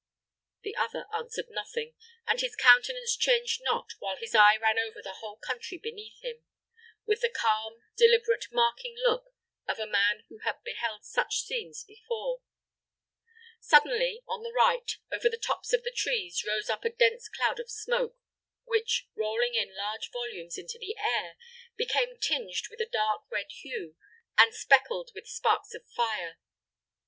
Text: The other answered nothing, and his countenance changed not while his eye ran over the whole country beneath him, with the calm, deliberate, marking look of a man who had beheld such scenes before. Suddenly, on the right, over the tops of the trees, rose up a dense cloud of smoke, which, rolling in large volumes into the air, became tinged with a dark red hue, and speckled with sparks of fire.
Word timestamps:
The 0.63 0.75
other 0.77 1.05
answered 1.15 1.45
nothing, 1.51 1.93
and 2.25 2.41
his 2.41 2.55
countenance 2.55 3.15
changed 3.15 3.61
not 3.63 3.91
while 3.99 4.15
his 4.17 4.33
eye 4.33 4.57
ran 4.57 4.79
over 4.79 4.99
the 4.99 5.17
whole 5.19 5.37
country 5.37 5.77
beneath 5.77 6.19
him, 6.23 6.43
with 7.05 7.21
the 7.21 7.29
calm, 7.29 7.83
deliberate, 7.95 8.45
marking 8.51 8.95
look 8.97 9.25
of 9.67 9.77
a 9.77 9.85
man 9.85 10.23
who 10.27 10.39
had 10.39 10.63
beheld 10.63 11.05
such 11.05 11.41
scenes 11.43 11.83
before. 11.83 12.41
Suddenly, 13.59 14.23
on 14.27 14.41
the 14.41 14.51
right, 14.51 14.91
over 15.11 15.29
the 15.29 15.37
tops 15.37 15.71
of 15.71 15.83
the 15.83 15.93
trees, 15.95 16.43
rose 16.43 16.67
up 16.67 16.83
a 16.83 16.89
dense 16.89 17.29
cloud 17.29 17.59
of 17.59 17.69
smoke, 17.69 18.17
which, 18.63 19.07
rolling 19.13 19.53
in 19.53 19.75
large 19.77 20.09
volumes 20.11 20.57
into 20.57 20.79
the 20.79 20.97
air, 20.97 21.37
became 21.77 22.17
tinged 22.19 22.69
with 22.71 22.79
a 22.81 22.89
dark 22.91 23.21
red 23.29 23.51
hue, 23.51 23.95
and 24.35 24.55
speckled 24.55 25.11
with 25.13 25.27
sparks 25.27 25.75
of 25.75 25.87
fire. 25.89 26.39